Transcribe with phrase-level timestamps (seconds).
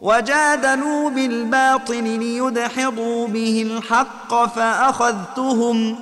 [0.00, 5.96] وجادلوا بالباطل ليدحضوا به الحق فأخذتهم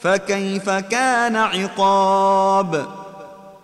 [0.00, 2.86] فكيف كان عقاب؟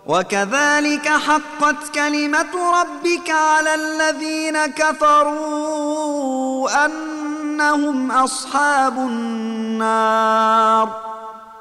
[0.07, 6.15] وكذلك حقت كلمة ربك على الذين كفروا
[6.85, 10.89] أنهم أصحاب النار.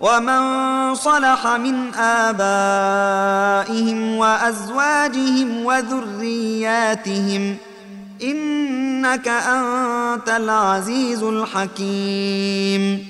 [0.00, 2.38] ومن صلح من آبائهم
[4.16, 7.56] وأزواجهم وذرياتهم
[8.22, 13.06] إنك أنت العزيز الحكيم.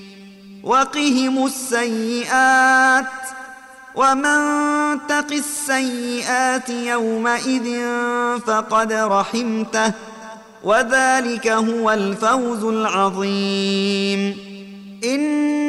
[0.63, 3.07] وقهم السيئات
[3.95, 4.41] ومن
[5.09, 7.81] تق السيئات يومئذ
[8.47, 9.93] فقد رحمته
[10.65, 14.37] وذلك هو الفوز العظيم.
[15.05, 15.66] إن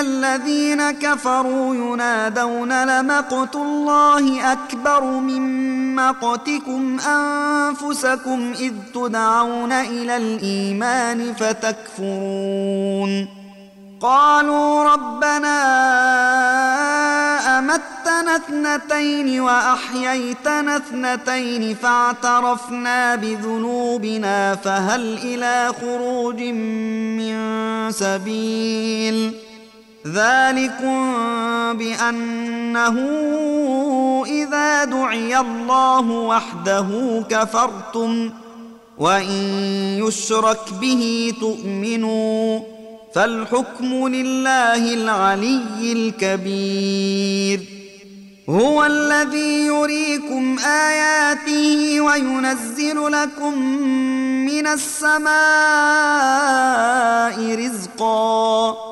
[0.00, 5.42] الذين كفروا ينادون لمقت الله أكبر من
[5.96, 13.28] مقتكم أنفسكم إذ تدعون إلى الإيمان فتكفرون.
[14.00, 15.58] قالوا ربنا
[17.58, 27.36] أمتنا اثنتين وأحييتنا اثنتين فاعترفنا بذنوبنا فهل إلى خروج من
[27.92, 29.51] سبيل؟
[30.06, 31.12] ذلكم
[31.78, 32.96] بأنه
[34.26, 36.88] إذا دعي الله وحده
[37.28, 38.30] كفرتم
[38.98, 39.42] وإن
[40.06, 42.60] يشرك به تؤمنوا
[43.14, 47.60] فالحكم لله العلي الكبير
[48.48, 53.58] هو الذي يريكم آياته وينزل لكم
[54.46, 55.32] من السماء
[57.54, 58.91] رزقا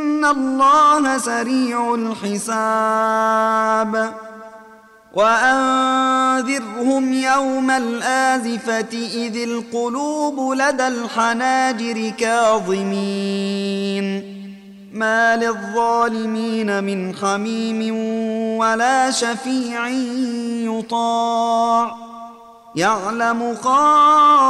[0.21, 3.33] ان الله سريع الحساب
[5.13, 14.05] وانذرهم يوم الازفه اذ القلوب لدى الحناجر كاظمين
[14.93, 17.95] ما للظالمين من حميم
[18.57, 19.87] ولا شفيع
[20.69, 21.95] يطاع
[22.75, 24.45] يعلم خائنه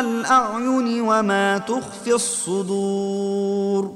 [0.00, 3.95] الاعين وما تخفي الصدور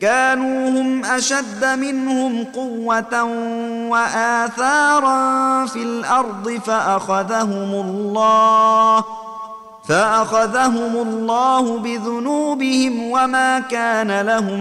[0.00, 3.22] كانوا هم أشد منهم قوة
[3.88, 9.04] وآثارا في الأرض فأخذهم الله
[9.88, 14.60] فأخذهم الله بذنوبهم وما كان لهم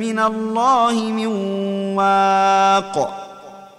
[0.00, 1.26] من الله من
[1.96, 3.27] واق.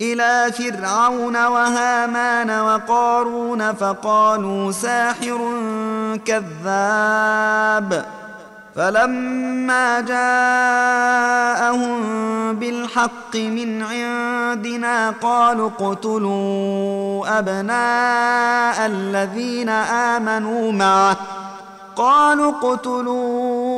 [0.00, 5.38] إلى فرعون وهامان وقارون فقالوا ساحر
[6.24, 8.04] كذاب.
[8.76, 11.88] فلما جاءهم
[12.54, 21.16] بالحق من عندنا قالوا اقتلوا أبناء الذين آمنوا معه.
[21.96, 23.77] قالوا اقتلوا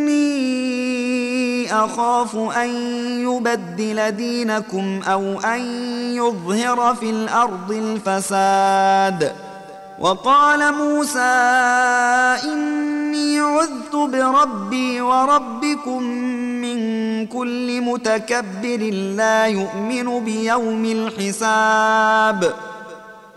[1.71, 2.69] أخاف أن
[3.19, 5.61] يبدل دينكم أو أن
[6.15, 9.35] يظهر في الأرض الفساد.
[9.99, 11.19] وقال موسى
[12.43, 16.03] إني عذت بربي وربكم
[16.61, 18.77] من كل متكبر
[19.17, 22.70] لا يؤمن بيوم الحساب.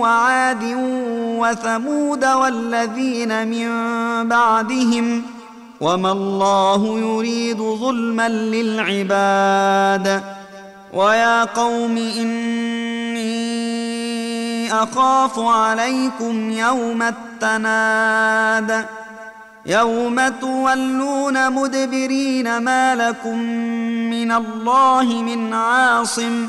[0.00, 0.64] وعاد
[1.40, 3.68] وثمود والذين من
[4.28, 5.22] بعدهم
[5.80, 10.22] وما الله يريد ظلما للعباد
[10.92, 13.30] ويا قوم إني
[14.72, 18.86] أخاف عليكم يوم التناد
[19.66, 23.38] يوم تولون مدبرين ما لكم
[24.10, 26.48] من الله من عاصم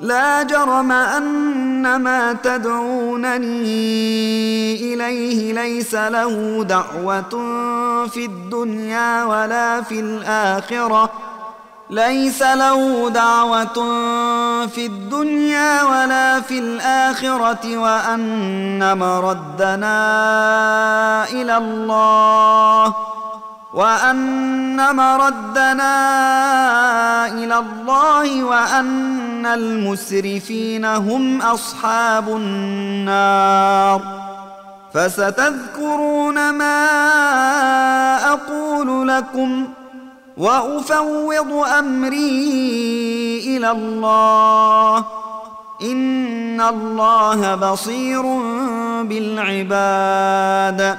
[0.00, 3.64] لا جرم أن ما تدعونني
[4.94, 7.30] إليه ليس له دعوة
[8.06, 11.10] في الدنيا ولا في الآخرة.
[11.90, 13.74] ليس له دعوة
[14.66, 19.98] في الدنيا ولا في الآخرة وأن مردنا
[21.28, 23.15] إلى الله.
[23.76, 25.96] وأن مردنا
[27.26, 34.00] إلى الله وأن المسرفين هم أصحاب النار.
[34.94, 36.88] فستذكرون ما
[38.32, 39.68] أقول لكم
[40.36, 45.04] وأفوض أمري إلى الله.
[45.82, 48.22] إن الله بصير
[49.02, 50.98] بالعباد.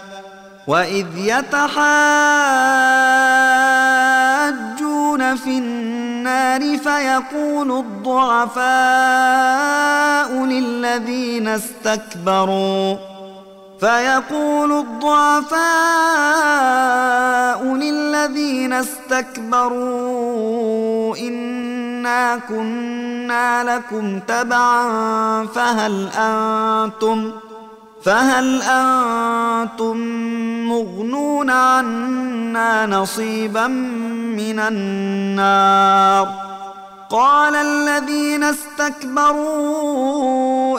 [0.71, 1.75] وإذ يتحاجون
[5.35, 8.61] في النار فيقول الضعفاء
[10.45, 12.95] للذين استكبروا
[13.79, 15.61] فيقول الضعفاء
[17.63, 19.97] للذين استكبروا
[21.17, 27.51] إنا كنا لكم تبعا فهل أنتم ۖ
[28.03, 29.97] فهل أنتم
[30.71, 36.27] مغنون عنا نصيبا من النار.
[37.09, 39.89] قال الذين استكبروا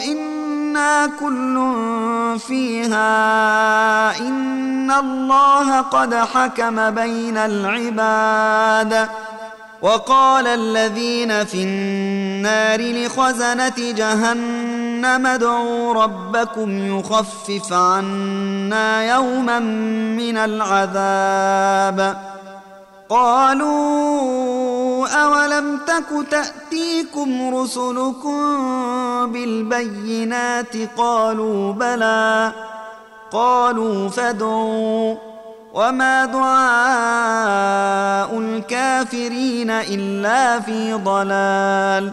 [0.01, 1.73] إنا كل
[2.49, 3.09] فيها
[4.19, 9.09] إن الله قد حكم بين العباد.
[9.83, 19.59] وقال الذين في النار لخزنة جهنم ادعوا ربكم يخفف عنا يوما
[20.19, 22.17] من العذاب.
[23.09, 28.43] قالوا أولم تك تأتيكم رسلكم
[29.33, 32.53] بالبينات؟ قالوا بلى.
[33.33, 35.15] قالوا فادعوا.
[35.75, 42.13] وما دعاء الكافرين إلا في ضلال.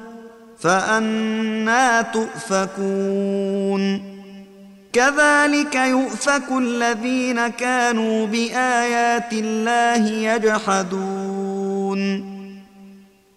[0.61, 4.11] فأنا تؤفكون.
[4.93, 12.30] كذلك يؤفك الذين كانوا بآيات الله يجحدون.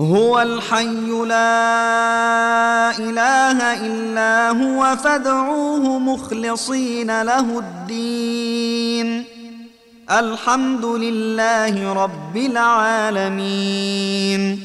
[0.00, 9.24] هو الحي لا إله إلا هو فادعوه مخلصين له الدين.
[10.10, 14.60] الحمد لله رب العالمين.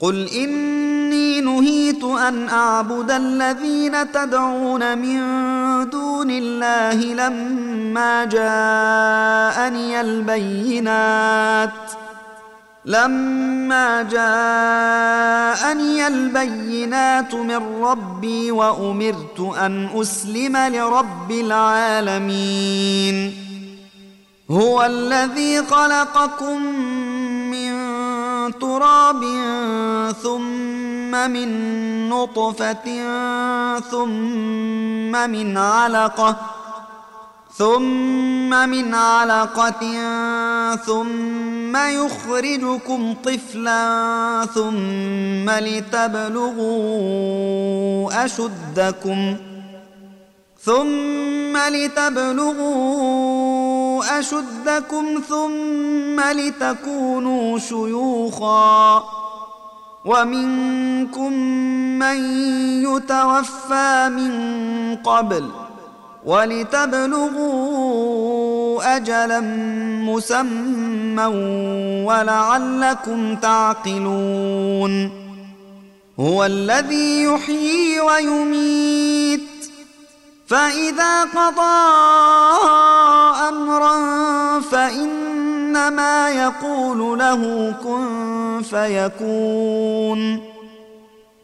[0.00, 5.20] قل إني نهيت أن أعبد الذين تدعون من
[5.90, 12.01] دون الله لما جاءني البينات.
[12.84, 23.34] لما جاءني البينات من ربي وأمرت أن أسلم لرب العالمين.
[24.50, 26.62] هو الذي خلقكم
[27.50, 27.72] من
[28.58, 29.22] تراب
[30.22, 31.48] ثم من
[32.08, 32.84] نطفة
[33.90, 36.36] ثم من علقة
[37.56, 39.80] ثم من علقة
[40.76, 46.64] ثم يخرجكم طفلا ثم لتبلغوا
[48.24, 49.36] أشدكم
[50.64, 52.82] ثم لتبلغوا
[54.18, 59.04] أشدكم ثم لتكونوا شيوخا
[60.04, 61.32] ومنكم
[61.98, 62.16] من
[62.82, 64.32] يتوفى من
[64.96, 65.71] قبل ۖ
[66.24, 67.72] ولتبلغوا
[68.96, 69.40] أجلا
[70.06, 71.26] مسمى
[72.06, 75.22] ولعلكم تعقلون
[76.20, 79.40] هو الذي يحيي ويميت
[80.46, 81.82] فإذا قضى
[83.48, 84.00] أمرا
[84.60, 90.51] فإنما يقول له كن فيكون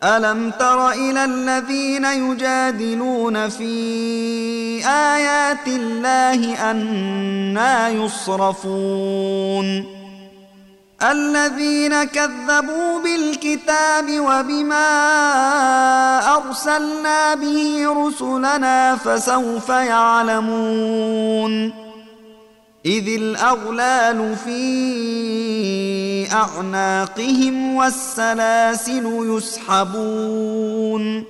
[0.02, 3.74] ألم تر إلى الذين يجادلون في
[4.86, 9.18] آيات الله أنا يصرفون؟
[11.02, 14.88] الذين كذبوا بالكتاب وبما
[16.36, 21.08] أرسلنا به رسلنا فسوف يعلمون؟
[22.88, 24.58] إذ الأغلال في
[26.32, 31.24] أعناقهم والسلاسل يسحبون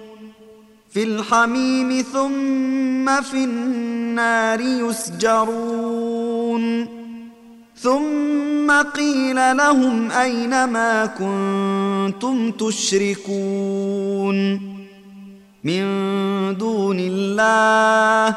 [0.90, 6.18] في الحميم ثم في النار يسجرون
[7.76, 14.38] ثم قيل لهم أين ما كنتم تشركون
[15.64, 15.84] من
[16.58, 18.36] دون الله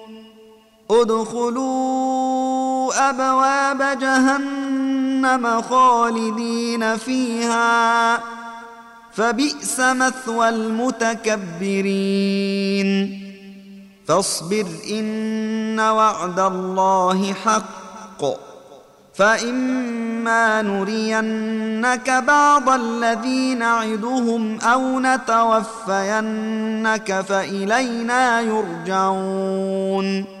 [0.91, 8.19] ادخلوا أبواب جهنم خالدين فيها
[9.13, 11.21] فبئس مثوى المتكبرين.
[14.07, 17.71] فاصبر إن وعد الله حق.
[19.13, 30.40] فإما نرينك بعض الذي نعدهم أو نتوفينك فإلينا يرجعون.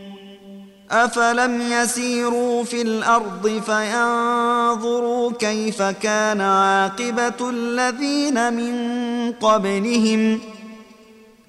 [0.91, 10.39] افلم يسيروا في الأرض فينظروا كيف كان عاقبه الذين من قبلهم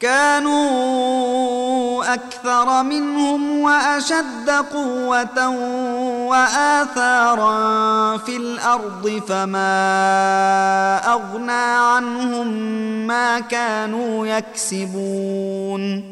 [0.00, 0.62] كانوا
[2.14, 5.48] أكثر منهم واشد قوه
[6.28, 9.72] واثارا في الأرض فما
[11.06, 12.46] اغنى عنهم
[13.06, 16.11] ما كانوا يكسبون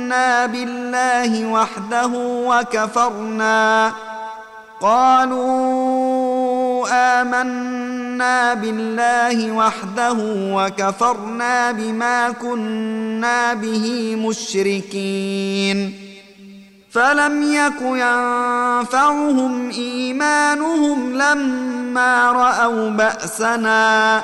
[0.11, 2.11] آمنا بالله وحده
[2.47, 3.91] وكفرنا.
[4.81, 10.17] قالوا آمنا بالله وحده
[10.55, 15.93] وكفرنا بما كنا به مشركين.
[16.91, 24.23] فلم يك ينفعهم إيمانهم لما رأوا بأسنا.